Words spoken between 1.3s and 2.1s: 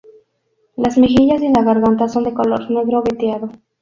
y la garganta